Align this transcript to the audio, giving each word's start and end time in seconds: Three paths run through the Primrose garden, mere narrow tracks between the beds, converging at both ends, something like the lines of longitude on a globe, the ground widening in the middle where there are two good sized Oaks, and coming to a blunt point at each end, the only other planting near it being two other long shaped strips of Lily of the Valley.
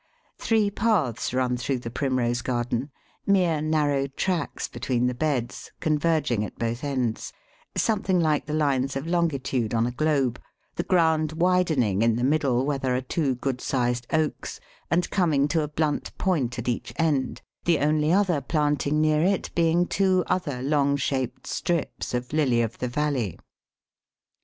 Three 0.39 0.71
paths 0.71 1.31
run 1.31 1.57
through 1.57 1.77
the 1.77 1.91
Primrose 1.91 2.41
garden, 2.41 2.89
mere 3.27 3.61
narrow 3.61 4.07
tracks 4.07 4.67
between 4.67 5.05
the 5.05 5.13
beds, 5.13 5.71
converging 5.79 6.43
at 6.43 6.57
both 6.57 6.83
ends, 6.83 7.33
something 7.77 8.19
like 8.19 8.47
the 8.47 8.53
lines 8.55 8.95
of 8.95 9.05
longitude 9.05 9.75
on 9.75 9.85
a 9.85 9.91
globe, 9.91 10.41
the 10.73 10.81
ground 10.81 11.33
widening 11.33 12.01
in 12.01 12.15
the 12.15 12.23
middle 12.23 12.65
where 12.65 12.79
there 12.79 12.95
are 12.95 13.01
two 13.01 13.35
good 13.35 13.61
sized 13.61 14.07
Oaks, 14.11 14.59
and 14.89 15.07
coming 15.11 15.47
to 15.49 15.61
a 15.61 15.67
blunt 15.67 16.17
point 16.17 16.57
at 16.57 16.67
each 16.67 16.91
end, 16.95 17.43
the 17.65 17.77
only 17.77 18.11
other 18.11 18.41
planting 18.41 19.01
near 19.01 19.21
it 19.21 19.51
being 19.53 19.85
two 19.85 20.23
other 20.25 20.63
long 20.63 20.97
shaped 20.97 21.45
strips 21.45 22.15
of 22.15 22.33
Lily 22.33 22.63
of 22.63 22.79
the 22.79 22.87
Valley. 22.87 23.37